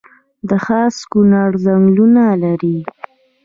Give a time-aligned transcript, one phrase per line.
[0.49, 2.77] د خاص کونړ ځنګلونه لري